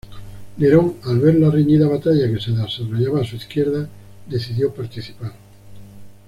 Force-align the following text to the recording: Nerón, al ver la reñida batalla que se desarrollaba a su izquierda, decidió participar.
Nerón, 0.57 0.97
al 1.03 1.19
ver 1.19 1.35
la 1.35 1.51
reñida 1.51 1.87
batalla 1.87 2.27
que 2.27 2.39
se 2.39 2.49
desarrollaba 2.53 3.21
a 3.21 3.23
su 3.23 3.35
izquierda, 3.35 3.87
decidió 4.27 4.73
participar. 4.73 5.33